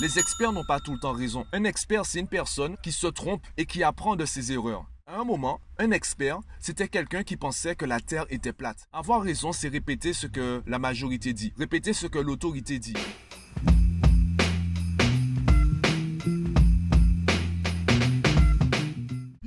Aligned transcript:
Les 0.00 0.18
experts 0.18 0.52
n'ont 0.52 0.64
pas 0.64 0.80
tout 0.80 0.92
le 0.92 0.98
temps 0.98 1.12
raison. 1.12 1.46
Un 1.52 1.62
expert, 1.62 2.04
c'est 2.04 2.18
une 2.18 2.26
personne 2.26 2.76
qui 2.82 2.90
se 2.90 3.06
trompe 3.06 3.42
et 3.56 3.64
qui 3.64 3.84
apprend 3.84 4.16
de 4.16 4.24
ses 4.24 4.50
erreurs. 4.50 4.86
À 5.06 5.20
un 5.20 5.24
moment, 5.24 5.60
un 5.78 5.92
expert, 5.92 6.40
c'était 6.58 6.88
quelqu'un 6.88 7.22
qui 7.22 7.36
pensait 7.36 7.76
que 7.76 7.84
la 7.84 8.00
Terre 8.00 8.26
était 8.28 8.52
plate. 8.52 8.88
Avoir 8.92 9.22
raison, 9.22 9.52
c'est 9.52 9.68
répéter 9.68 10.12
ce 10.12 10.26
que 10.26 10.64
la 10.66 10.80
majorité 10.80 11.32
dit, 11.32 11.52
répéter 11.56 11.92
ce 11.92 12.08
que 12.08 12.18
l'autorité 12.18 12.80
dit. 12.80 12.94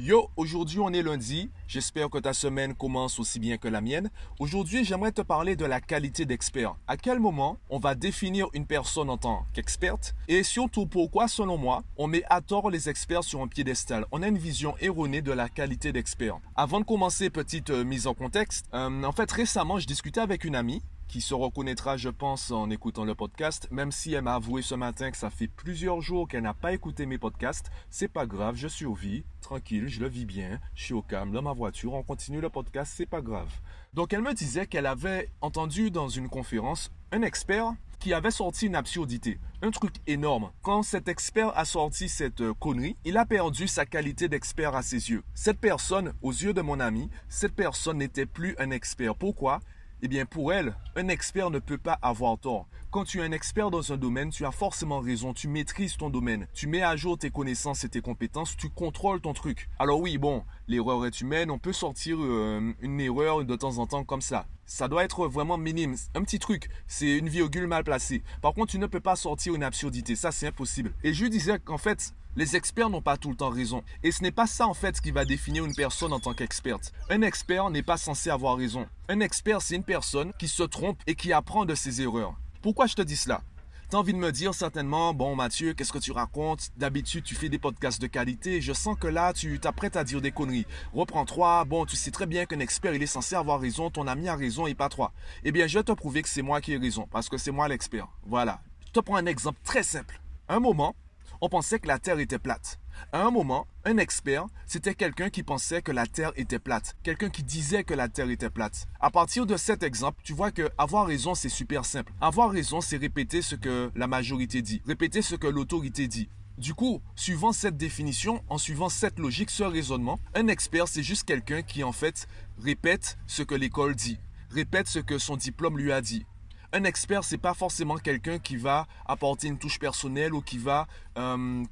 Yo, 0.07 0.29
aujourd'hui 0.37 0.79
on 0.79 0.93
est 0.93 1.03
lundi. 1.03 1.49
J'espère 1.67 2.09
que 2.09 2.17
ta 2.17 2.31
semaine 2.31 2.73
commence 2.73 3.19
aussi 3.19 3.41
bien 3.41 3.57
que 3.57 3.67
la 3.67 3.81
mienne. 3.81 4.09
Aujourd'hui, 4.39 4.85
j'aimerais 4.85 5.11
te 5.11 5.21
parler 5.21 5.57
de 5.57 5.65
la 5.65 5.81
qualité 5.81 6.23
d'expert. 6.23 6.77
À 6.87 6.95
quel 6.95 7.19
moment 7.19 7.57
on 7.69 7.77
va 7.77 7.93
définir 7.93 8.47
une 8.53 8.65
personne 8.65 9.09
en 9.09 9.17
tant 9.17 9.45
qu'experte? 9.51 10.15
Et 10.29 10.43
surtout 10.43 10.85
pourquoi, 10.85 11.27
selon 11.27 11.57
moi, 11.57 11.83
on 11.97 12.07
met 12.07 12.23
à 12.29 12.39
tort 12.39 12.69
les 12.69 12.87
experts 12.87 13.25
sur 13.25 13.41
un 13.41 13.49
piédestal? 13.49 14.05
On 14.13 14.21
a 14.21 14.29
une 14.29 14.37
vision 14.37 14.75
erronée 14.79 15.21
de 15.21 15.33
la 15.33 15.49
qualité 15.49 15.91
d'expert. 15.91 16.39
Avant 16.55 16.79
de 16.79 16.85
commencer, 16.85 17.29
petite 17.29 17.71
euh, 17.71 17.83
mise 17.83 18.07
en 18.07 18.13
contexte. 18.13 18.65
Euh, 18.73 19.03
en 19.03 19.11
fait, 19.11 19.29
récemment, 19.29 19.77
je 19.77 19.87
discutais 19.87 20.21
avec 20.21 20.45
une 20.45 20.55
amie 20.55 20.81
qui 21.07 21.21
se 21.21 21.33
reconnaîtra, 21.33 21.97
je 21.97 22.09
pense, 22.09 22.51
en 22.51 22.69
écoutant 22.69 23.05
le 23.05 23.15
podcast, 23.15 23.67
même 23.71 23.91
si 23.91 24.13
elle 24.13 24.23
m'a 24.23 24.35
avoué 24.35 24.61
ce 24.61 24.75
matin 24.75 25.11
que 25.11 25.17
ça 25.17 25.29
fait 25.29 25.47
plusieurs 25.47 26.01
jours 26.01 26.27
qu'elle 26.27 26.43
n'a 26.43 26.53
pas 26.53 26.73
écouté 26.73 27.05
mes 27.05 27.17
podcasts. 27.17 27.71
C'est 27.89 28.07
pas 28.07 28.25
grave, 28.25 28.55
je 28.55 28.67
vie, 28.93 29.23
tranquille, 29.41 29.87
je 29.87 29.99
le 29.99 30.07
vis 30.07 30.25
bien, 30.25 30.59
je 30.75 30.83
suis 30.83 30.93
au 30.93 31.01
calme 31.01 31.31
dans 31.31 31.41
ma 31.41 31.53
voiture, 31.53 31.93
on 31.93 32.03
continue 32.03 32.41
le 32.41 32.49
podcast, 32.49 32.93
c'est 32.95 33.05
pas 33.05 33.21
grave. 33.21 33.51
Donc 33.93 34.13
elle 34.13 34.21
me 34.21 34.33
disait 34.33 34.67
qu'elle 34.67 34.85
avait 34.85 35.29
entendu 35.41 35.91
dans 35.91 36.09
une 36.09 36.29
conférence 36.29 36.91
un 37.11 37.21
expert 37.21 37.73
qui 37.99 38.13
avait 38.13 38.31
sorti 38.31 38.67
une 38.67 38.75
absurdité, 38.75 39.39
un 39.61 39.71
truc 39.71 39.95
énorme. 40.05 40.51
Quand 40.61 40.83
cet 40.83 41.07
expert 41.07 41.57
a 41.57 41.65
sorti 41.65 42.09
cette 42.09 42.41
euh, 42.41 42.53
connerie, 42.53 42.95
il 43.05 43.17
a 43.17 43.25
perdu 43.25 43.67
sa 43.67 43.85
qualité 43.85 44.29
d'expert 44.29 44.75
à 44.75 44.83
ses 44.83 45.09
yeux. 45.09 45.23
Cette 45.33 45.59
personne, 45.59 46.13
aux 46.21 46.31
yeux 46.31 46.53
de 46.53 46.61
mon 46.61 46.79
ami, 46.79 47.09
cette 47.27 47.55
personne 47.55 47.97
n'était 47.97 48.27
plus 48.27 48.55
un 48.59 48.69
expert. 48.69 49.15
Pourquoi? 49.15 49.61
Eh 50.01 50.07
bien, 50.07 50.25
pour 50.25 50.53
elle, 50.53 50.75
un 50.95 51.07
expert 51.07 51.49
ne 51.49 51.59
peut 51.59 51.77
pas 51.77 51.97
avoir 52.01 52.37
tort. 52.37 52.67
Quand 52.91 53.03
tu 53.03 53.19
es 53.19 53.23
un 53.23 53.31
expert 53.31 53.69
dans 53.69 53.91
un 53.91 53.97
domaine, 53.97 54.29
tu 54.29 54.45
as 54.45 54.51
forcément 54.51 54.99
raison, 54.99 55.33
tu 55.33 55.47
maîtrises 55.47 55.97
ton 55.97 56.09
domaine, 56.09 56.47
tu 56.53 56.67
mets 56.67 56.83
à 56.83 56.95
jour 56.95 57.17
tes 57.17 57.29
connaissances 57.29 57.83
et 57.83 57.89
tes 57.89 58.01
compétences, 58.01 58.55
tu 58.55 58.69
contrôles 58.69 59.19
ton 59.19 59.33
truc. 59.33 59.69
Alors 59.77 59.99
oui, 59.99 60.17
bon, 60.17 60.43
l'erreur 60.67 61.05
est 61.05 61.21
humaine, 61.21 61.51
on 61.51 61.59
peut 61.59 61.73
sortir 61.73 62.17
euh, 62.19 62.73
une 62.79 63.01
erreur 63.01 63.43
de 63.43 63.55
temps 63.55 63.77
en 63.79 63.87
temps 63.87 64.03
comme 64.03 64.21
ça. 64.21 64.47
Ça 64.65 64.87
doit 64.87 65.03
être 65.03 65.27
vraiment 65.27 65.57
minime, 65.57 65.95
un 66.15 66.23
petit 66.23 66.39
truc, 66.39 66.69
c'est 66.87 67.17
une 67.17 67.29
virgule 67.29 67.67
mal 67.67 67.83
placée. 67.83 68.23
Par 68.41 68.53
contre, 68.53 68.71
tu 68.71 68.79
ne 68.79 68.87
peux 68.87 68.99
pas 68.99 69.15
sortir 69.15 69.53
une 69.53 69.63
absurdité, 69.63 70.15
ça 70.15 70.31
c'est 70.31 70.47
impossible. 70.47 70.93
Et 71.03 71.13
je 71.13 71.25
disais 71.25 71.59
qu'en 71.59 71.77
fait, 71.77 72.13
les 72.37 72.55
experts 72.55 72.91
n'ont 72.91 73.01
pas 73.01 73.17
tout 73.17 73.31
le 73.31 73.35
temps 73.35 73.49
raison. 73.49 73.83
Et 74.03 74.11
ce 74.11 74.21
n'est 74.21 74.31
pas 74.31 74.45
ça 74.45 74.67
en 74.67 74.75
fait 74.75 75.01
qui 75.01 75.11
va 75.11 75.25
définir 75.25 75.65
une 75.65 75.73
personne 75.73 76.13
en 76.13 76.19
tant 76.19 76.35
qu'experte. 76.35 76.93
Un 77.09 77.23
expert 77.23 77.69
n'est 77.71 77.81
pas 77.81 77.97
censé 77.97 78.29
avoir 78.29 78.55
raison. 78.55 78.87
Un 79.09 79.19
expert, 79.21 79.61
c'est 79.61 79.75
une 79.75 79.83
personne 79.83 80.31
qui 80.37 80.47
se 80.47 80.63
trompe 80.63 81.01
et 81.07 81.15
qui 81.15 81.33
apprend 81.33 81.65
de 81.65 81.73
ses 81.73 82.01
erreurs. 82.01 82.35
Pourquoi 82.61 82.85
je 82.85 82.93
te 82.93 83.01
dis 83.01 83.17
cela? 83.17 83.41
T'as 83.89 83.97
envie 83.97 84.13
de 84.13 84.19
me 84.19 84.31
dire 84.31 84.53
certainement, 84.53 85.13
bon 85.13 85.35
Mathieu, 85.35 85.73
qu'est-ce 85.73 85.93
que 85.93 85.97
tu 85.97 86.11
racontes? 86.11 86.69
D'habitude, 86.75 87.23
tu 87.23 87.33
fais 87.33 87.49
des 87.49 87.57
podcasts 87.57 88.01
de 88.01 88.07
qualité. 88.07 88.61
Je 88.61 88.73
sens 88.73 88.97
que 88.99 89.07
là, 89.07 89.33
tu 89.33 89.59
t'apprêtes 89.59 89.95
à 89.95 90.03
dire 90.03 90.21
des 90.21 90.31
conneries. 90.31 90.67
Reprends-toi. 90.93 91.65
Bon, 91.65 91.85
tu 91.85 91.95
sais 91.95 92.11
très 92.11 92.25
bien 92.27 92.45
qu'un 92.45 92.59
expert, 92.59 92.93
il 92.93 93.01
est 93.01 93.07
censé 93.07 93.35
avoir 93.35 93.59
raison. 93.59 93.89
Ton 93.89 94.05
ami 94.05 94.27
a 94.27 94.35
raison 94.35 94.67
et 94.67 94.75
pas 94.75 94.89
toi. 94.89 95.11
Eh 95.43 95.51
bien, 95.51 95.65
je 95.65 95.79
vais 95.79 95.83
te 95.83 95.93
prouver 95.93 96.21
que 96.21 96.29
c'est 96.29 96.41
moi 96.41 96.61
qui 96.61 96.73
ai 96.73 96.77
raison 96.77 97.07
parce 97.09 97.29
que 97.29 97.37
c'est 97.37 97.51
moi 97.51 97.67
l'expert. 97.67 98.09
Voilà. 98.25 98.59
Je 98.85 98.91
te 98.91 98.99
prends 98.99 99.15
un 99.15 99.25
exemple 99.25 99.59
très 99.63 99.83
simple. 99.83 100.21
Un 100.49 100.59
moment, 100.59 100.93
on 101.41 101.49
pensait 101.49 101.79
que 101.79 101.87
la 101.87 101.99
Terre 101.99 102.19
était 102.19 102.39
plate. 102.39 102.79
À 103.11 103.23
un 103.23 103.31
moment, 103.31 103.67
un 103.85 103.97
expert, 103.97 104.45
c'était 104.65 104.95
quelqu'un 104.95 105.29
qui 105.29 105.43
pensait 105.43 105.81
que 105.81 105.91
la 105.91 106.07
Terre 106.07 106.31
était 106.35 106.59
plate, 106.59 106.97
quelqu'un 107.03 107.29
qui 107.29 107.43
disait 107.43 107.83
que 107.83 107.93
la 107.93 108.09
Terre 108.09 108.29
était 108.29 108.49
plate. 108.49 108.87
À 108.99 109.11
partir 109.11 109.45
de 109.45 109.55
cet 109.55 109.83
exemple, 109.83 110.21
tu 110.23 110.33
vois 110.33 110.51
que 110.51 110.69
avoir 110.77 111.05
raison, 111.05 111.35
c'est 111.35 111.49
super 111.49 111.85
simple. 111.85 112.13
Avoir 112.21 112.51
raison, 112.51 112.81
c'est 112.81 112.97
répéter 112.97 113.41
ce 113.41 113.55
que 113.55 113.91
la 113.95 114.07
majorité 114.07 114.61
dit, 114.61 114.81
répéter 114.85 115.21
ce 115.21 115.35
que 115.35 115.47
l'autorité 115.47 116.07
dit. 116.07 116.29
Du 116.57 116.73
coup, 116.73 117.01
suivant 117.15 117.51
cette 117.51 117.77
définition, 117.77 118.43
en 118.49 118.57
suivant 118.57 118.89
cette 118.89 119.19
logique, 119.19 119.51
ce 119.51 119.63
raisonnement, 119.63 120.19
un 120.33 120.47
expert, 120.47 120.87
c'est 120.87 121.03
juste 121.03 121.23
quelqu'un 121.23 121.61
qui 121.61 121.83
en 121.83 121.91
fait 121.91 122.27
répète 122.59 123.19
ce 123.27 123.43
que 123.43 123.53
l'école 123.53 123.93
dit, 123.93 124.17
répète 124.49 124.87
ce 124.87 124.97
que 124.97 125.19
son 125.19 125.37
diplôme 125.37 125.77
lui 125.77 125.91
a 125.91 126.01
dit, 126.01 126.25
un 126.73 126.83
expert, 126.83 127.23
c'est 127.23 127.37
pas 127.37 127.53
forcément 127.53 127.95
quelqu'un 127.97 128.39
qui 128.39 128.57
va 128.57 128.87
apporter 129.05 129.47
une 129.47 129.57
touche 129.57 129.79
personnelle 129.79 130.33
ou 130.33 130.41
qui 130.41 130.57
va, 130.57 130.87
euh, 131.17 131.63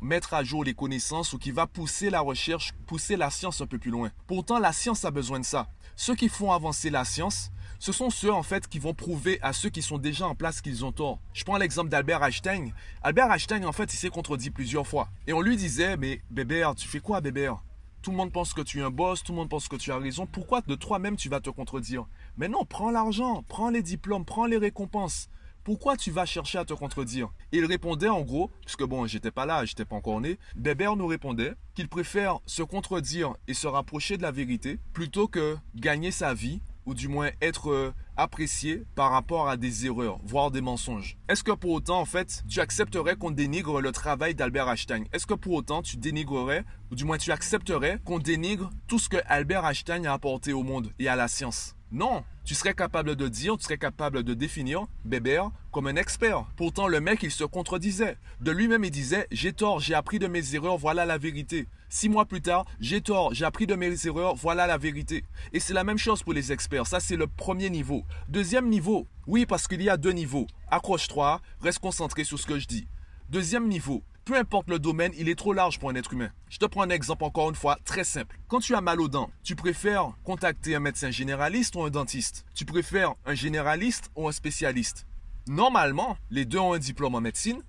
mettre 0.00 0.34
à 0.34 0.42
jour 0.42 0.64
les 0.64 0.74
connaissances 0.74 1.32
ou 1.32 1.38
qui 1.38 1.50
va 1.50 1.66
pousser 1.66 2.10
la 2.10 2.20
recherche, 2.20 2.72
pousser 2.86 3.16
la 3.16 3.30
science 3.30 3.60
un 3.60 3.66
peu 3.66 3.78
plus 3.78 3.90
loin. 3.90 4.10
Pourtant, 4.26 4.58
la 4.58 4.72
science 4.72 5.04
a 5.04 5.10
besoin 5.10 5.38
de 5.38 5.44
ça. 5.44 5.68
Ceux 5.96 6.14
qui 6.14 6.28
font 6.28 6.52
avancer 6.52 6.90
la 6.90 7.04
science, 7.04 7.50
ce 7.78 7.92
sont 7.92 8.10
ceux 8.10 8.32
en 8.32 8.42
fait 8.42 8.68
qui 8.68 8.78
vont 8.78 8.94
prouver 8.94 9.38
à 9.42 9.52
ceux 9.52 9.70
qui 9.70 9.82
sont 9.82 9.98
déjà 9.98 10.26
en 10.26 10.34
place 10.34 10.60
qu'ils 10.60 10.84
ont 10.84 10.92
tort. 10.92 11.20
Je 11.32 11.44
prends 11.44 11.56
l'exemple 11.56 11.88
d'Albert 11.88 12.22
Einstein. 12.22 12.72
Albert 13.02 13.30
Einstein, 13.30 13.64
en 13.64 13.72
fait, 13.72 13.92
il 13.94 13.96
s'est 13.96 14.10
contredit 14.10 14.50
plusieurs 14.50 14.86
fois. 14.86 15.08
Et 15.26 15.32
on 15.32 15.40
lui 15.40 15.56
disait, 15.56 15.96
mais 15.96 16.20
Bébert, 16.30 16.74
tu 16.74 16.88
fais 16.88 17.00
quoi, 17.00 17.20
Bébert? 17.20 17.62
Tout 18.02 18.12
le 18.12 18.16
monde 18.16 18.32
pense 18.32 18.54
que 18.54 18.62
tu 18.62 18.80
es 18.80 18.82
un 18.82 18.90
boss, 18.90 19.22
tout 19.22 19.32
le 19.32 19.36
monde 19.36 19.50
pense 19.50 19.68
que 19.68 19.76
tu 19.76 19.92
as 19.92 19.98
raison. 19.98 20.26
Pourquoi 20.26 20.62
de 20.62 20.74
toi-même 20.74 21.16
tu 21.16 21.28
vas 21.28 21.40
te 21.40 21.50
contredire? 21.50 22.06
Mais 22.40 22.48
non, 22.48 22.64
prends 22.64 22.90
l'argent, 22.90 23.44
prends 23.48 23.68
les 23.68 23.82
diplômes, 23.82 24.24
prends 24.24 24.46
les 24.46 24.56
récompenses. 24.56 25.28
Pourquoi 25.62 25.98
tu 25.98 26.10
vas 26.10 26.24
chercher 26.24 26.56
à 26.56 26.64
te 26.64 26.72
contredire? 26.72 27.28
Il 27.52 27.66
répondait 27.66 28.08
en 28.08 28.22
gros, 28.22 28.50
puisque 28.64 28.82
bon, 28.82 29.06
j'étais 29.06 29.30
pas 29.30 29.44
là, 29.44 29.66
j'étais 29.66 29.84
pas 29.84 29.96
encore 29.96 30.22
né, 30.22 30.38
Bébert 30.56 30.96
nous 30.96 31.06
répondait 31.06 31.52
qu'il 31.74 31.86
préfère 31.86 32.38
se 32.46 32.62
contredire 32.62 33.34
et 33.46 33.52
se 33.52 33.66
rapprocher 33.66 34.16
de 34.16 34.22
la 34.22 34.30
vérité 34.30 34.78
plutôt 34.94 35.28
que 35.28 35.58
gagner 35.74 36.10
sa 36.10 36.32
vie 36.32 36.62
ou 36.86 36.94
du 36.94 37.08
moins 37.08 37.28
être 37.42 37.70
euh, 37.70 37.92
apprécié 38.20 38.84
par 38.94 39.10
rapport 39.10 39.48
à 39.48 39.56
des 39.56 39.86
erreurs, 39.86 40.18
voire 40.24 40.50
des 40.50 40.60
mensonges. 40.60 41.16
Est-ce 41.28 41.42
que 41.42 41.52
pour 41.52 41.70
autant, 41.70 42.00
en 42.00 42.04
fait, 42.04 42.44
tu 42.48 42.60
accepterais 42.60 43.16
qu'on 43.16 43.30
dénigre 43.30 43.80
le 43.80 43.92
travail 43.92 44.34
d'Albert 44.34 44.68
Einstein? 44.68 45.06
Est-ce 45.12 45.26
que 45.26 45.34
pour 45.34 45.54
autant, 45.54 45.82
tu 45.82 45.96
dénigrerais, 45.96 46.64
ou 46.90 46.94
du 46.94 47.04
moins 47.04 47.18
tu 47.18 47.32
accepterais 47.32 47.98
qu'on 48.04 48.18
dénigre 48.18 48.70
tout 48.86 48.98
ce 48.98 49.08
que 49.08 49.16
Albert 49.26 49.66
Einstein 49.66 50.06
a 50.06 50.12
apporté 50.12 50.52
au 50.52 50.62
monde 50.62 50.92
et 50.98 51.08
à 51.08 51.16
la 51.16 51.28
science? 51.28 51.74
Non, 51.92 52.22
tu 52.50 52.56
serais 52.56 52.74
capable 52.74 53.14
de 53.14 53.28
dire, 53.28 53.56
tu 53.56 53.62
serais 53.62 53.78
capable 53.78 54.24
de 54.24 54.34
définir 54.34 54.88
Bébert 55.04 55.52
comme 55.70 55.86
un 55.86 55.94
expert. 55.94 56.46
Pourtant, 56.56 56.88
le 56.88 57.00
mec, 57.00 57.22
il 57.22 57.30
se 57.30 57.44
contredisait. 57.44 58.16
De 58.40 58.50
lui-même, 58.50 58.82
il 58.82 58.90
disait, 58.90 59.28
j'ai 59.30 59.52
tort, 59.52 59.78
j'ai 59.78 59.94
appris 59.94 60.18
de 60.18 60.26
mes 60.26 60.56
erreurs, 60.56 60.76
voilà 60.76 61.06
la 61.06 61.16
vérité. 61.16 61.68
Six 61.88 62.08
mois 62.08 62.24
plus 62.24 62.42
tard, 62.42 62.64
j'ai 62.80 63.02
tort, 63.02 63.32
j'ai 63.34 63.44
appris 63.44 63.68
de 63.68 63.76
mes 63.76 64.04
erreurs, 64.04 64.34
voilà 64.34 64.66
la 64.66 64.78
vérité. 64.78 65.22
Et 65.52 65.60
c'est 65.60 65.74
la 65.74 65.84
même 65.84 65.96
chose 65.96 66.24
pour 66.24 66.32
les 66.32 66.50
experts. 66.50 66.88
Ça, 66.88 66.98
c'est 66.98 67.14
le 67.14 67.28
premier 67.28 67.70
niveau. 67.70 68.02
Deuxième 68.28 68.68
niveau, 68.68 69.06
oui, 69.28 69.46
parce 69.46 69.68
qu'il 69.68 69.82
y 69.82 69.88
a 69.88 69.96
deux 69.96 70.10
niveaux. 70.10 70.48
Accroche-toi, 70.72 71.40
reste 71.60 71.78
concentré 71.78 72.24
sur 72.24 72.40
ce 72.40 72.46
que 72.46 72.58
je 72.58 72.66
dis. 72.66 72.88
Deuxième 73.28 73.68
niveau, 73.68 74.02
peu 74.30 74.36
importe 74.36 74.70
le 74.70 74.78
domaine, 74.78 75.12
il 75.18 75.28
est 75.28 75.34
trop 75.34 75.52
large 75.52 75.80
pour 75.80 75.90
un 75.90 75.96
être 75.96 76.12
humain. 76.12 76.30
Je 76.48 76.58
te 76.58 76.64
prends 76.64 76.82
un 76.82 76.90
exemple 76.90 77.24
encore 77.24 77.48
une 77.48 77.56
fois 77.56 77.76
très 77.84 78.04
simple. 78.04 78.38
Quand 78.46 78.60
tu 78.60 78.76
as 78.76 78.80
mal 78.80 79.00
aux 79.00 79.08
dents, 79.08 79.28
tu 79.42 79.56
préfères 79.56 80.12
contacter 80.22 80.76
un 80.76 80.78
médecin 80.78 81.10
généraliste 81.10 81.74
ou 81.74 81.82
un 81.82 81.90
dentiste? 81.90 82.46
Tu 82.54 82.64
préfères 82.64 83.14
un 83.26 83.34
généraliste 83.34 84.08
ou 84.14 84.28
un 84.28 84.32
spécialiste? 84.32 85.08
Normalement, 85.48 86.16
les 86.30 86.44
deux 86.44 86.60
ont 86.60 86.74
un 86.74 86.78
diplôme 86.78 87.16
en 87.16 87.20
médecine 87.20 87.60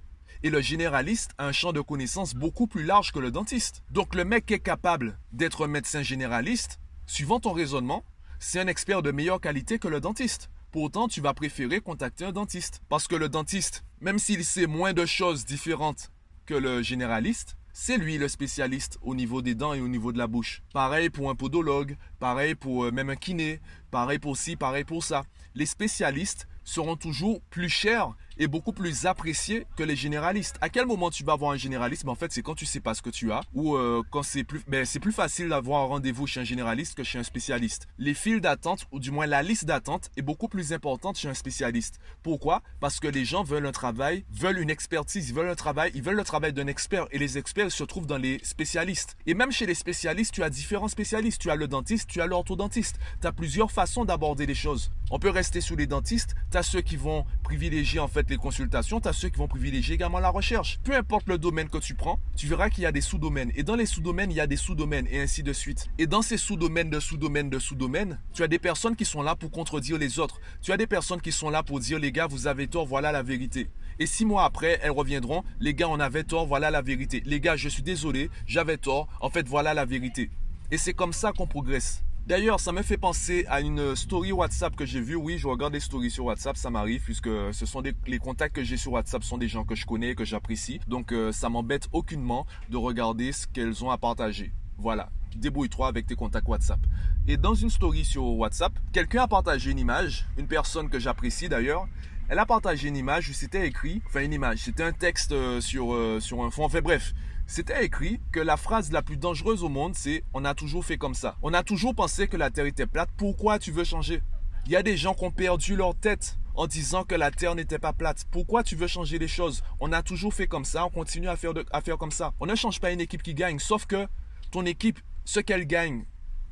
et 0.44 0.52
le 0.52 0.62
généraliste 0.62 1.32
a 1.40 1.48
un 1.48 1.52
champ 1.52 1.74
de 1.74 1.82
connaissances 1.82 2.36
beaucoup 2.36 2.68
plus 2.68 2.84
large 2.84 3.12
que 3.12 3.18
le 3.18 3.32
dentiste. 3.32 3.82
Donc 3.90 4.14
le 4.14 4.24
mec 4.24 4.46
qui 4.46 4.54
est 4.54 4.60
capable 4.60 5.18
d'être 5.32 5.66
un 5.66 5.68
médecin 5.68 6.04
généraliste, 6.04 6.80
suivant 7.08 7.40
ton 7.40 7.54
raisonnement, 7.54 8.06
c'est 8.38 8.60
un 8.60 8.68
expert 8.68 9.02
de 9.02 9.10
meilleure 9.10 9.42
qualité 9.42 9.80
que 9.80 9.88
le 9.88 10.00
dentiste. 10.00 10.52
Pourtant, 10.72 11.08
tu 11.08 11.22
vas 11.22 11.34
préférer 11.34 11.82
contacter 11.82 12.24
un 12.24 12.32
dentiste. 12.32 12.82
Parce 12.88 13.08
que 13.08 13.16
le 13.16 13.30
dentiste, 13.30 13.84
même 14.00 14.20
s'il 14.20 14.46
sait 14.46 14.68
moins 14.68 14.94
de 14.94 15.08
choses 15.08 15.44
différentes 15.44 16.12
que 16.46 16.54
le 16.54 16.82
généraliste, 16.82 17.58
c'est 17.74 17.98
lui 17.98 18.18
le 18.18 18.28
spécialiste 18.28 18.98
au 19.02 19.16
niveau 19.16 19.42
des 19.42 19.56
dents 19.56 19.74
et 19.74 19.82
au 19.82 19.88
niveau 19.88 20.12
de 20.12 20.18
la 20.18 20.28
bouche. 20.28 20.62
Pareil 20.74 21.10
pour 21.10 21.30
un 21.30 21.36
podologue, 21.36 21.98
pareil 22.20 22.56
pour 22.56 22.86
euh, 22.86 22.92
même 22.92 23.10
un 23.10 23.16
kiné, 23.16 23.62
pareil 23.92 24.20
pour 24.20 24.38
ci, 24.38 24.56
pareil 24.56 24.84
pour 24.84 25.04
ça. 25.04 25.24
Les 25.56 25.66
spécialistes 25.66 26.48
seront 26.64 26.96
toujours 26.96 27.42
plus 27.50 27.70
chers 27.70 28.14
est 28.38 28.48
beaucoup 28.48 28.74
plus 28.74 29.06
apprécié 29.06 29.66
que 29.76 29.84
les 29.84 29.96
généralistes. 29.96 30.56
À 30.62 30.70
quel 30.70 30.86
moment 30.86 31.10
tu 31.10 31.24
vas 31.24 31.36
voir 31.36 31.52
un 31.52 31.58
généraliste? 31.58 32.06
Ben, 32.06 32.12
En 32.12 32.16
fait, 32.16 32.32
c'est 32.32 32.42
quand 32.42 32.56
tu 32.56 32.66
sais 32.66 32.80
pas 32.80 32.94
ce 32.94 33.02
que 33.02 33.10
tu 33.10 33.32
as 33.32 33.42
ou 33.54 33.76
euh, 33.76 34.02
quand 34.10 34.24
c'est 34.24 34.44
plus, 34.44 34.62
ben, 34.68 34.86
c'est 34.86 35.00
plus 35.00 35.12
facile 35.12 35.50
d'avoir 35.50 35.84
un 35.84 35.86
rendez-vous 35.86 36.28
chez 36.28 36.40
un 36.40 36.44
généraliste 36.44 36.96
que 36.96 37.04
chez 37.04 37.20
un 37.20 37.24
spécialiste. 37.24 37.88
Les 37.98 38.14
files 38.14 38.42
d'attente 38.42 38.86
ou 38.92 39.00
du 39.00 39.12
moins 39.12 39.26
la 39.26 39.44
liste 39.44 39.66
d'attente 39.66 40.10
est 40.18 40.22
beaucoup 40.22 40.48
plus 40.48 40.74
importante 40.74 41.18
chez 41.18 41.28
un 41.28 41.34
spécialiste. 41.34 42.00
Pourquoi? 42.24 42.62
Parce 42.80 43.00
que 43.00 43.08
les 43.08 43.26
gens 43.26 43.44
veulent 43.44 43.66
un 43.66 43.72
travail, 43.72 44.26
veulent 44.32 44.60
une 44.60 44.70
expertise, 44.70 45.30
ils 45.30 45.36
veulent 45.36 45.50
un 45.50 45.56
travail, 45.56 45.92
ils 45.96 46.02
veulent 46.02 46.16
le 46.16 46.24
travail 46.24 46.54
d'un 46.54 46.68
expert 46.68 47.08
et 47.12 47.18
les 47.18 47.38
experts 47.38 47.72
se 47.72 47.84
trouvent 47.84 48.08
dans 48.08 48.18
les 48.18 48.40
spécialistes. 48.44 49.18
Et 49.26 49.34
même 49.34 49.52
chez 49.52 49.66
les 49.66 49.76
spécialistes, 49.76 50.34
tu 50.34 50.44
as 50.44 50.50
différents 50.50 50.88
spécialistes. 50.88 51.42
Tu 51.42 51.50
as 51.50 51.56
le 51.56 51.68
dentiste, 51.68 52.10
tu 52.10 52.22
as 52.22 52.26
l'orthodontiste. 52.26 52.98
Tu 53.22 53.28
as 53.28 53.32
plusieurs 53.32 53.72
façons 53.72 54.06
d'aborder 54.06 54.46
les 54.46 54.56
choses. 54.56 54.92
On 55.10 55.20
peut 55.20 55.30
rester 55.30 55.62
sous 55.62 55.76
les 55.76 55.88
dentistes. 55.88 56.36
Tu 56.52 56.58
as 56.58 56.64
ceux 56.64 56.82
qui 56.82 56.96
vont 56.96 57.26
privilégier 57.44 58.00
en 58.00 58.08
fait 58.08 58.21
les 58.30 58.38
consultations, 58.38 59.00
tu 59.00 59.08
as 59.08 59.14
ceux 59.14 59.30
qui 59.30 59.38
vont 59.38 59.48
privilégier 59.48 59.96
également 59.96 60.20
la 60.20 60.30
recherche. 60.30 60.80
Peu 60.84 60.96
importe 60.96 61.28
le 61.28 61.38
domaine 61.38 61.70
que 61.70 61.78
tu 61.78 61.96
prends, 61.96 62.20
tu 62.36 62.48
verras 62.48 62.70
qu'il 62.70 62.84
y 62.84 62.86
a 62.86 62.92
des 62.92 63.02
sous-domaines. 63.02 63.52
Et 63.56 63.64
dans 63.64 63.76
les 63.76 63.86
sous-domaines, 63.86 64.32
il 64.32 64.38
y 64.38 64.42
a 64.42 64.48
des 64.48 64.58
sous-domaines 64.58 65.08
et 65.12 65.22
ainsi 65.22 65.44
de 65.44 65.54
suite. 65.54 65.90
Et 65.98 66.08
dans 66.08 66.22
ces 66.22 66.38
sous-domaines 66.38 66.90
de 66.90 67.00
sous-domaines 67.00 67.50
de 67.50 67.60
sous-domaines, 67.60 68.20
tu 68.34 68.44
as 68.44 68.48
des 68.48 68.60
personnes 68.60 68.96
qui 68.96 69.06
sont 69.06 69.22
là 69.22 69.36
pour 69.36 69.52
contredire 69.52 69.98
les 69.98 70.20
autres. 70.20 70.40
Tu 70.62 70.72
as 70.72 70.78
des 70.78 70.88
personnes 70.88 71.22
qui 71.22 71.32
sont 71.32 71.50
là 71.50 71.64
pour 71.64 71.80
dire 71.80 72.00
les 72.00 72.12
gars, 72.12 72.28
vous 72.28 72.48
avez 72.48 72.68
tort, 72.68 72.86
voilà 72.86 73.12
la 73.12 73.24
vérité. 73.24 73.70
Et 74.00 74.06
six 74.06 74.26
mois 74.26 74.46
après, 74.46 74.80
elles 74.82 74.92
reviendront, 74.92 75.44
les 75.60 75.74
gars, 75.74 75.88
on 75.88 76.00
avait 76.00 76.24
tort, 76.24 76.48
voilà 76.48 76.72
la 76.72 76.82
vérité. 76.82 77.22
Les 77.26 77.40
gars, 77.40 77.56
je 77.56 77.70
suis 77.70 77.84
désolé, 77.84 78.30
j'avais 78.48 78.78
tort, 78.78 79.08
en 79.22 79.30
fait, 79.30 79.48
voilà 79.48 79.74
la 79.74 79.86
vérité. 79.86 80.30
Et 80.72 80.78
c'est 80.78 80.94
comme 80.94 81.14
ça 81.14 81.34
qu'on 81.34 81.48
progresse. 81.48 82.04
D'ailleurs, 82.28 82.60
ça 82.60 82.72
me 82.72 82.84
fait 82.84 82.98
penser 82.98 83.46
à 83.50 83.62
une 83.62 83.96
story 83.96 84.32
WhatsApp 84.32 84.76
que 84.76 84.86
j'ai 84.86 85.02
vue. 85.02 85.16
Oui, 85.16 85.38
je 85.40 85.48
regarde 85.48 85.74
des 85.74 85.80
stories 85.80 86.12
sur 86.12 86.26
WhatsApp, 86.26 86.56
ça 86.56 86.70
m'arrive 86.70 87.02
puisque 87.04 87.30
ce 87.52 87.66
sont 87.66 87.82
des, 87.82 87.94
les 88.08 88.20
contacts 88.20 88.56
que 88.56 88.64
j'ai 88.64 88.78
sur 88.78 88.94
WhatsApp 88.94 89.24
sont 89.24 89.40
des 89.40 89.48
gens 89.48 89.66
que 89.66 89.76
je 89.76 89.86
connais, 89.86 90.14
que 90.14 90.24
j'apprécie. 90.24 90.80
Donc, 90.88 91.12
euh, 91.12 91.32
ça 91.32 91.50
m'embête 91.50 91.90
aucunement 91.92 92.46
de 92.70 92.78
regarder 92.78 93.32
ce 93.32 93.48
qu'elles 93.48 93.84
ont 93.84 93.90
à 93.90 93.98
partager. 93.98 94.52
Voilà, 94.78 95.10
débrouille-toi 95.36 95.88
avec 95.88 96.06
tes 96.06 96.16
contacts 96.16 96.48
WhatsApp. 96.48 96.80
Et 97.28 97.38
dans 97.38 97.56
une 97.56 97.70
story 97.70 98.06
sur 98.06 98.24
WhatsApp, 98.24 98.74
quelqu'un 98.94 99.24
a 99.24 99.28
partagé 99.28 99.72
une 99.72 99.80
image, 99.80 100.28
une 100.38 100.48
personne 100.48 100.90
que 100.90 101.00
j'apprécie 101.00 101.50
d'ailleurs. 101.50 101.88
Elle 102.30 102.40
a 102.40 102.46
partagé 102.46 102.88
une 102.88 102.98
image 102.98 103.30
où 103.30 103.34
c'était 103.34 103.68
écrit, 103.68 104.02
enfin 104.08 104.22
une 104.22 104.32
image, 104.32 104.60
c'était 104.60 104.84
un 104.84 104.94
texte 104.94 105.34
euh, 105.34 105.60
sur, 105.60 105.94
euh, 105.94 106.20
sur 106.20 106.42
un 106.44 106.50
fond. 106.50 106.64
Enfin 106.64 106.82
bref, 106.82 107.14
c'était 107.52 107.84
écrit 107.84 108.22
que 108.32 108.40
la 108.40 108.56
phrase 108.56 108.94
la 108.94 109.02
plus 109.02 109.18
dangereuse 109.18 109.62
au 109.62 109.68
monde, 109.68 109.94
c'est 109.94 110.24
on 110.34 110.46
a 110.46 110.56
toujours 110.56 110.86
fait 110.86 110.98
comme 110.98 111.14
ça. 111.14 111.36
On 111.42 111.54
a 111.54 111.64
toujours 111.64 111.94
pensé 111.94 112.30
que 112.30 112.38
la 112.38 112.50
Terre 112.50 112.66
était 112.66 112.86
plate. 112.86 113.10
Pourquoi 113.18 113.60
tu 113.60 113.74
veux 113.74 113.84
changer? 113.84 114.22
Il 114.68 114.72
y 114.72 114.78
a 114.78 114.84
des 114.84 114.96
gens 114.96 115.14
qui 115.14 115.26
ont 115.26 115.32
perdu 115.32 115.76
leur 115.76 115.94
tête 115.94 116.38
en 116.56 116.66
disant 116.66 117.04
que 117.04 117.14
la 117.14 117.30
Terre 117.30 117.54
n'était 117.56 117.78
pas 117.78 117.92
plate. 117.92 118.24
Pourquoi 118.32 118.64
tu 118.64 118.78
veux 118.78 118.88
changer 118.88 119.20
les 119.20 119.28
choses? 119.28 119.64
On 119.82 119.92
a 119.92 120.02
toujours 120.02 120.34
fait 120.34 120.48
comme 120.48 120.64
ça, 120.64 120.86
on 120.86 120.90
continue 120.90 121.28
à 121.28 121.36
faire, 121.36 121.98
comme 121.98 122.12
ça. 122.12 122.32
On 122.40 122.46
ne 122.46 122.56
change 122.56 122.80
pas 122.80 122.92
une 122.92 123.02
équipe 123.02 123.22
qui 123.22 123.34
gagne, 123.34 123.60
sauf 123.60 123.86
que 123.86 124.08
ton 124.50 124.66
équipe, 124.66 125.02
ce 125.26 125.42
qu'elle 125.42 125.68
gagne, 125.68 126.06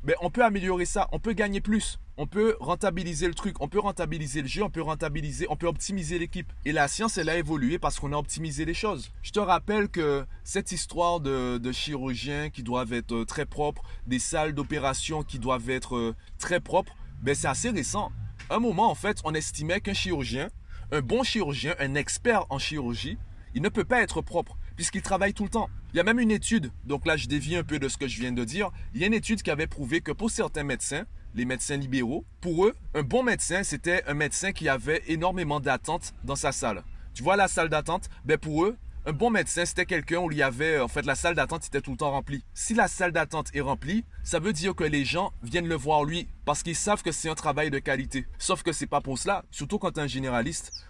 ben, 0.04 0.16
on 0.20 0.30
peut 0.30 0.44
améliorer 0.44 0.84
ça, 0.84 1.08
on 1.12 1.18
peut 1.18 1.32
gagner 1.32 1.62
plus. 1.62 1.98
On 2.22 2.26
peut 2.26 2.54
rentabiliser 2.60 3.28
le 3.28 3.32
truc, 3.32 3.62
on 3.62 3.68
peut 3.68 3.78
rentabiliser 3.80 4.42
le 4.42 4.46
jeu, 4.46 4.62
on 4.62 4.68
peut 4.68 4.82
rentabiliser, 4.82 5.46
on 5.48 5.56
peut 5.56 5.66
optimiser 5.66 6.18
l'équipe. 6.18 6.52
Et 6.66 6.72
la 6.72 6.86
science, 6.86 7.16
elle 7.16 7.30
a 7.30 7.38
évolué 7.38 7.78
parce 7.78 7.98
qu'on 7.98 8.12
a 8.12 8.16
optimisé 8.18 8.66
les 8.66 8.74
choses. 8.74 9.10
Je 9.22 9.30
te 9.30 9.40
rappelle 9.40 9.88
que 9.88 10.26
cette 10.44 10.70
histoire 10.70 11.20
de, 11.20 11.72
chirurgiens 11.72 12.50
qui 12.50 12.62
doivent 12.62 12.92
être 12.92 13.14
euh, 13.14 13.24
très 13.24 13.46
propres, 13.46 13.84
des 14.06 14.18
salles 14.18 14.52
d'opération 14.52 15.22
qui 15.22 15.38
doivent 15.38 15.70
être 15.70 15.96
euh, 15.96 16.14
très 16.36 16.60
propres, 16.60 16.94
ben 17.22 17.34
c'est 17.34 17.48
assez 17.48 17.70
récent. 17.70 18.12
un 18.50 18.58
moment, 18.58 18.90
en 18.90 18.94
fait, 18.94 19.22
on 19.24 19.32
estimait 19.32 19.80
qu'un 19.80 19.94
chirurgien, 19.94 20.50
un 20.92 21.00
bon 21.00 21.22
chirurgien, 21.22 21.74
un 21.78 21.94
expert 21.94 22.44
en 22.50 22.58
chirurgie, 22.58 23.16
il 23.54 23.62
ne 23.62 23.70
peut 23.70 23.84
pas 23.84 24.02
être 24.02 24.20
propre 24.20 24.58
puisqu'il 24.76 25.02
travaille 25.02 25.32
tout 25.32 25.44
le 25.44 25.50
temps. 25.50 25.70
Il 25.92 25.96
y 25.96 26.00
a 26.00 26.04
même 26.04 26.20
une 26.20 26.30
étude, 26.30 26.70
donc 26.84 27.06
là 27.06 27.16
je 27.16 27.28
dévie 27.28 27.56
un 27.56 27.64
peu 27.64 27.78
de 27.78 27.88
ce 27.88 27.96
que 27.96 28.08
je 28.08 28.20
viens 28.20 28.32
de 28.32 28.44
dire, 28.44 28.70
il 28.94 29.00
y 29.00 29.04
a 29.04 29.06
une 29.06 29.14
étude 29.14 29.42
qui 29.42 29.50
avait 29.50 29.66
prouvé 29.66 30.00
que 30.00 30.12
pour 30.12 30.30
certains 30.30 30.64
médecins, 30.64 31.04
les 31.34 31.44
médecins 31.44 31.76
libéraux, 31.76 32.24
pour 32.40 32.66
eux, 32.66 32.74
un 32.94 33.02
bon 33.02 33.22
médecin, 33.22 33.62
c'était 33.62 34.02
un 34.06 34.14
médecin 34.14 34.52
qui 34.52 34.68
avait 34.68 35.02
énormément 35.06 35.60
d'attentes 35.60 36.14
dans 36.24 36.36
sa 36.36 36.52
salle. 36.52 36.82
Tu 37.14 37.22
vois 37.22 37.36
la 37.36 37.48
salle 37.48 37.68
d'attente? 37.68 38.08
Ben 38.24 38.38
pour 38.38 38.64
eux, 38.64 38.76
un 39.06 39.12
bon 39.12 39.30
médecin, 39.30 39.64
c'était 39.64 39.86
quelqu'un 39.86 40.18
où 40.18 40.30
il 40.30 40.36
y 40.36 40.42
avait, 40.42 40.78
en 40.78 40.88
fait, 40.88 41.06
la 41.06 41.14
salle 41.14 41.34
d'attente 41.34 41.64
était 41.66 41.80
tout 41.80 41.92
le 41.92 41.96
temps 41.96 42.10
remplie. 42.10 42.44
Si 42.52 42.74
la 42.74 42.86
salle 42.86 43.12
d'attente 43.12 43.48
est 43.54 43.62
remplie, 43.62 44.04
ça 44.24 44.38
veut 44.38 44.52
dire 44.52 44.74
que 44.74 44.84
les 44.84 45.06
gens 45.06 45.32
viennent 45.42 45.68
le 45.68 45.74
voir 45.74 46.04
lui 46.04 46.28
parce 46.44 46.62
qu'ils 46.62 46.76
savent 46.76 47.02
que 47.02 47.10
c'est 47.10 47.30
un 47.30 47.34
travail 47.34 47.70
de 47.70 47.78
qualité. 47.78 48.26
Sauf 48.38 48.62
que 48.62 48.72
c'est 48.72 48.86
pas 48.86 49.00
pour 49.00 49.18
cela, 49.18 49.44
surtout 49.50 49.78
quand 49.78 49.92
tu 49.92 50.00
es 50.00 50.02
un 50.02 50.06
généraliste 50.06 50.84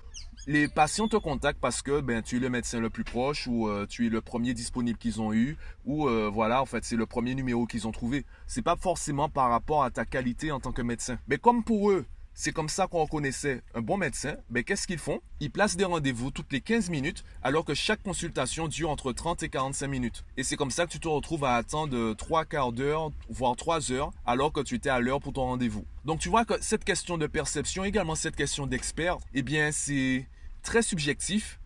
les 0.46 0.68
patients 0.68 1.08
te 1.08 1.16
contactent 1.16 1.60
parce 1.60 1.82
que 1.82 2.00
ben, 2.00 2.22
tu 2.22 2.36
es 2.36 2.40
le 2.40 2.50
médecin 2.50 2.80
le 2.80 2.90
plus 2.90 3.04
proche 3.04 3.46
ou 3.46 3.68
euh, 3.68 3.86
tu 3.86 4.06
es 4.06 4.10
le 4.10 4.20
premier 4.20 4.54
disponible 4.54 4.98
qu'ils 4.98 5.20
ont 5.20 5.32
eu 5.32 5.56
ou 5.84 6.08
euh, 6.08 6.30
voilà, 6.32 6.62
en 6.62 6.66
fait, 6.66 6.84
c'est 6.84 6.96
le 6.96 7.06
premier 7.06 7.34
numéro 7.34 7.66
qu'ils 7.66 7.86
ont 7.86 7.92
trouvé. 7.92 8.24
C'est 8.46 8.62
pas 8.62 8.76
forcément 8.76 9.28
par 9.28 9.50
rapport 9.50 9.84
à 9.84 9.90
ta 9.90 10.04
qualité 10.04 10.52
en 10.52 10.60
tant 10.60 10.72
que 10.72 10.82
médecin. 10.82 11.18
Mais 11.28 11.38
comme 11.38 11.62
pour 11.64 11.90
eux, 11.90 12.06
c'est 12.40 12.52
comme 12.52 12.70
ça 12.70 12.86
qu'on 12.86 13.02
reconnaissait 13.02 13.60
un 13.74 13.82
bon 13.82 13.98
médecin, 13.98 14.34
ben, 14.48 14.64
qu'est-ce 14.64 14.86
qu'ils 14.86 14.96
font? 14.96 15.20
Ils 15.40 15.50
placent 15.50 15.76
des 15.76 15.84
rendez-vous 15.84 16.30
toutes 16.30 16.50
les 16.52 16.62
15 16.62 16.88
minutes 16.88 17.22
alors 17.42 17.66
que 17.66 17.74
chaque 17.74 18.02
consultation 18.02 18.66
dure 18.66 18.88
entre 18.88 19.12
30 19.12 19.42
et 19.42 19.50
45 19.50 19.86
minutes. 19.86 20.24
Et 20.38 20.42
c'est 20.42 20.56
comme 20.56 20.70
ça 20.70 20.86
que 20.86 20.90
tu 20.90 20.98
te 20.98 21.06
retrouves 21.06 21.44
à 21.44 21.56
attendre 21.56 22.14
3 22.14 22.46
quarts 22.46 22.72
d'heure, 22.72 23.10
voire 23.28 23.56
3 23.56 23.92
heures, 23.92 24.10
alors 24.24 24.54
que 24.54 24.60
tu 24.60 24.76
étais 24.76 24.88
à 24.88 25.00
l'heure 25.00 25.20
pour 25.20 25.34
ton 25.34 25.42
rendez-vous. 25.42 25.84
Donc 26.06 26.20
tu 26.20 26.30
vois 26.30 26.46
que 26.46 26.54
cette 26.62 26.82
question 26.82 27.18
de 27.18 27.26
perception, 27.26 27.84
également 27.84 28.14
cette 28.14 28.36
question 28.36 28.66
d'expert, 28.66 29.18
eh 29.34 29.42
bien 29.42 29.70
c'est 29.70 30.26
très 30.62 30.80
subjectif. 30.80 31.59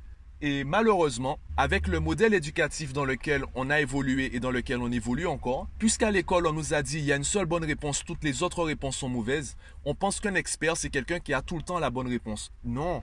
Et 0.46 0.62
malheureusement, 0.62 1.38
avec 1.56 1.88
le 1.88 2.00
modèle 2.00 2.34
éducatif 2.34 2.92
dans 2.92 3.06
lequel 3.06 3.46
on 3.54 3.70
a 3.70 3.80
évolué 3.80 4.36
et 4.36 4.40
dans 4.40 4.50
lequel 4.50 4.76
on 4.76 4.92
évolue 4.92 5.26
encore, 5.26 5.68
puisqu'à 5.78 6.10
l'école 6.10 6.46
on 6.46 6.52
nous 6.52 6.74
a 6.74 6.82
dit 6.82 6.98
il 6.98 7.06
y 7.06 7.12
a 7.14 7.16
une 7.16 7.24
seule 7.24 7.46
bonne 7.46 7.64
réponse, 7.64 8.04
toutes 8.04 8.22
les 8.22 8.42
autres 8.42 8.62
réponses 8.62 8.98
sont 8.98 9.08
mauvaises, 9.08 9.56
on 9.86 9.94
pense 9.94 10.20
qu'un 10.20 10.34
expert 10.34 10.76
c'est 10.76 10.90
quelqu'un 10.90 11.18
qui 11.18 11.32
a 11.32 11.40
tout 11.40 11.56
le 11.56 11.62
temps 11.62 11.78
la 11.78 11.88
bonne 11.88 12.08
réponse. 12.08 12.52
Non, 12.62 13.02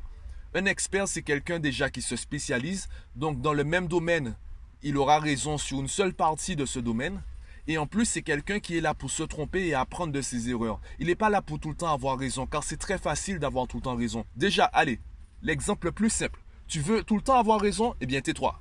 un 0.53 0.65
expert 0.65 1.07
c'est 1.07 1.23
quelqu'un 1.23 1.57
déjà 1.57 1.89
qui 1.89 2.03
se 2.03 2.15
spécialise, 2.15 2.89
donc 3.15 3.41
dans 3.41 3.53
le 3.53 3.63
même 3.63 3.88
domaine, 3.88 4.35
il 4.83 4.95
aura 4.95 5.17
raison 5.17 5.57
sur 5.57 5.79
une 5.79 5.88
seule 5.88 6.13
partie 6.13 6.55
de 6.55 6.67
ce 6.67 6.77
domaine. 6.77 7.23
Et 7.65 7.79
en 7.79 7.88
plus, 7.88 8.05
c'est 8.05 8.21
quelqu'un 8.21 8.59
qui 8.59 8.77
est 8.77 8.81
là 8.81 8.93
pour 8.93 9.09
se 9.09 9.23
tromper 9.23 9.65
et 9.65 9.73
apprendre 9.73 10.13
de 10.13 10.21
ses 10.21 10.47
erreurs. 10.51 10.79
Il 10.99 11.07
n'est 11.07 11.15
pas 11.15 11.31
là 11.31 11.41
pour 11.41 11.59
tout 11.59 11.69
le 11.69 11.75
temps 11.75 11.91
avoir 11.91 12.19
raison, 12.19 12.45
car 12.45 12.63
c'est 12.63 12.77
très 12.77 12.99
facile 12.99 13.39
d'avoir 13.39 13.65
tout 13.65 13.77
le 13.77 13.83
temps 13.83 13.95
raison. 13.95 14.25
Déjà, 14.35 14.65
allez, 14.65 14.99
L'exemple 15.43 15.88
le 15.88 15.91
plus 15.91 16.11
simple. 16.11 16.39
Tu 16.71 16.79
veux 16.79 17.03
tout 17.03 17.18
le 17.18 17.21
temps 17.21 17.38
avoir 17.38 17.59
raison 17.59 17.95
Eh 18.00 18.06
bien, 18.06 18.21
tais-toi. 18.21 18.57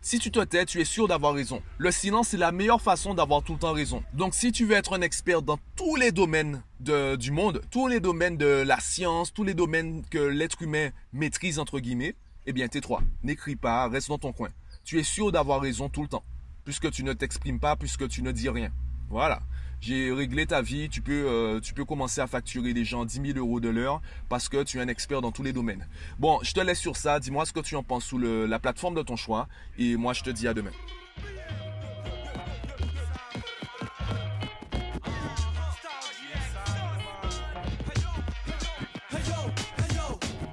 Si 0.00 0.20
tu 0.20 0.30
te 0.30 0.38
tais, 0.38 0.64
tu 0.66 0.80
es 0.80 0.84
sûr 0.84 1.08
d'avoir 1.08 1.34
raison. 1.34 1.60
Le 1.78 1.90
silence 1.90 2.32
est 2.32 2.36
la 2.36 2.52
meilleure 2.52 2.80
façon 2.80 3.12
d'avoir 3.12 3.42
tout 3.42 3.54
le 3.54 3.58
temps 3.58 3.72
raison. 3.72 4.04
Donc 4.12 4.34
si 4.34 4.52
tu 4.52 4.66
veux 4.66 4.76
être 4.76 4.96
un 4.96 5.00
expert 5.00 5.42
dans 5.42 5.58
tous 5.74 5.96
les 5.96 6.12
domaines 6.12 6.62
du 6.78 7.32
monde, 7.32 7.60
tous 7.72 7.88
les 7.88 7.98
domaines 7.98 8.36
de 8.36 8.46
la 8.46 8.78
science, 8.78 9.34
tous 9.34 9.42
les 9.42 9.54
domaines 9.54 10.04
que 10.10 10.18
l'être 10.20 10.62
humain 10.62 10.90
maîtrise, 11.12 11.58
entre 11.58 11.80
guillemets, 11.80 12.14
eh 12.46 12.52
bien 12.52 12.68
tais-toi. 12.68 13.02
N'écris 13.24 13.56
pas, 13.56 13.88
reste 13.88 14.10
dans 14.10 14.18
ton 14.18 14.32
coin. 14.32 14.50
Tu 14.84 15.00
es 15.00 15.02
sûr 15.02 15.32
d'avoir 15.32 15.60
raison 15.60 15.88
tout 15.88 16.02
le 16.02 16.08
temps. 16.08 16.22
Puisque 16.64 16.92
tu 16.92 17.02
ne 17.02 17.14
t'exprimes 17.14 17.58
pas, 17.58 17.74
puisque 17.74 18.06
tu 18.06 18.22
ne 18.22 18.30
dis 18.30 18.48
rien. 18.48 18.70
Voilà 19.08 19.40
j'ai 19.80 20.12
réglé 20.12 20.46
ta 20.46 20.62
vie, 20.62 20.88
tu 20.88 21.00
peux, 21.00 21.26
euh, 21.26 21.60
tu 21.60 21.74
peux 21.74 21.84
commencer 21.84 22.20
à 22.20 22.26
facturer 22.26 22.74
des 22.74 22.84
gens 22.84 23.04
10 23.04 23.32
000 23.32 23.38
euros 23.38 23.60
de 23.60 23.68
l'heure 23.68 24.00
parce 24.28 24.48
que 24.48 24.62
tu 24.62 24.78
es 24.78 24.80
un 24.80 24.88
expert 24.88 25.22
dans 25.22 25.32
tous 25.32 25.42
les 25.42 25.52
domaines. 25.52 25.86
Bon, 26.18 26.38
je 26.42 26.52
te 26.52 26.60
laisse 26.60 26.78
sur 26.78 26.96
ça, 26.96 27.18
dis-moi 27.20 27.46
ce 27.46 27.52
que 27.52 27.60
tu 27.60 27.76
en 27.76 27.82
penses 27.82 28.04
sous 28.04 28.18
la 28.18 28.58
plateforme 28.58 28.94
de 28.94 29.02
ton 29.02 29.16
choix 29.16 29.48
et 29.78 29.96
moi 29.96 30.12
je 30.12 30.22
te 30.22 30.30
dis 30.30 30.46
à 30.48 30.54
demain. 30.54 30.72